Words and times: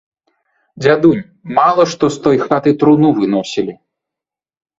Дзядунь, 0.83 1.19
мала 1.57 1.85
што 1.91 2.09
з 2.15 2.25
той 2.25 2.37
хаты 2.47 2.75
труну 2.81 3.13
выносілі. 3.19 3.73